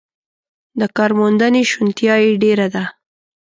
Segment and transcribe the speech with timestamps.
[0.79, 2.83] د کارموندنې شونتیا یې ډېره ده.